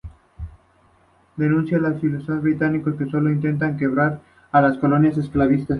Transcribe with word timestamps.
Denuncia 1.37 1.77
a 1.77 1.81
los 1.81 2.01
filántropos 2.01 2.41
británicos 2.41 2.95
que 2.95 3.05
solo 3.05 3.29
intentan 3.29 3.77
quebrar 3.77 4.19
a 4.51 4.59
las 4.59 4.79
colonias 4.79 5.15
esclavistas. 5.19 5.69